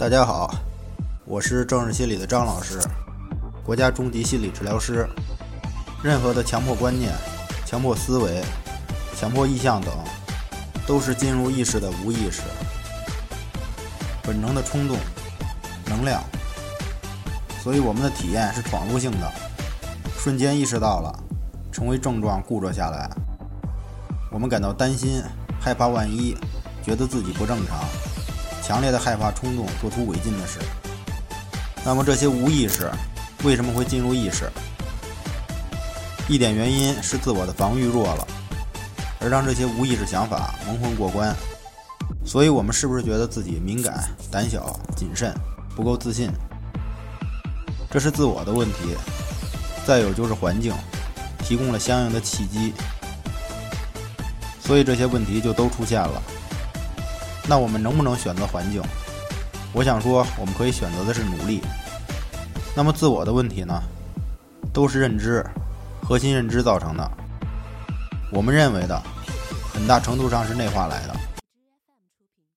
[0.00, 0.50] 大家好，
[1.26, 2.80] 我是正视心理的张老师，
[3.62, 5.06] 国家中级心理治疗师。
[6.02, 7.12] 任何的强迫观念、
[7.66, 8.42] 强迫思维、
[9.14, 9.92] 强迫意向等，
[10.86, 12.40] 都是进入意识的无意识、
[14.22, 14.96] 本能的冲动、
[15.84, 16.22] 能量。
[17.62, 19.30] 所以我们的体验是闯入性的，
[20.16, 21.14] 瞬间意识到了，
[21.70, 23.10] 成为症状固着下来。
[24.30, 25.22] 我们感到担心、
[25.60, 26.34] 害怕，万一
[26.82, 27.78] 觉得自己不正常，
[28.62, 30.58] 强烈的害怕冲动做出违禁的事。
[31.84, 32.90] 那么这些无意识
[33.42, 34.50] 为什么会进入意识？
[36.28, 38.26] 一点原因是自我的防御弱了，
[39.20, 41.34] 而让这些无意识想法蒙混过关。
[42.24, 45.34] 所以我们是不是觉得自己敏感、胆小、谨慎，
[45.74, 46.30] 不够自信？
[47.90, 48.94] 这是自我的问题。
[49.86, 50.72] 再有就是环境
[51.42, 52.72] 提供了相应的契机，
[54.62, 56.22] 所以这些问题就都出现了。
[57.48, 58.82] 那我们能不能选择环境？
[59.72, 61.62] 我想说，我们可以选择的是努力。
[62.76, 63.80] 那么自我的问题呢？
[64.72, 65.44] 都是认知。
[66.02, 67.10] 核心认知造成的，
[68.32, 69.00] 我们认为的，
[69.72, 71.14] 很大程度上是内化来的。